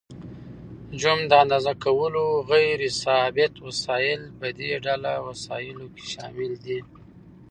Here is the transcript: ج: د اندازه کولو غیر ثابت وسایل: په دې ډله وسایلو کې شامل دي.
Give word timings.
ج: 1.01 1.03
د 1.29 1.31
اندازه 1.43 1.73
کولو 1.85 2.25
غیر 2.51 2.79
ثابت 3.03 3.53
وسایل: 3.67 4.21
په 4.39 4.47
دې 4.59 4.71
ډله 4.85 5.13
وسایلو 5.27 5.85
کې 5.95 6.03
شامل 6.13 6.51
دي. 6.65 6.79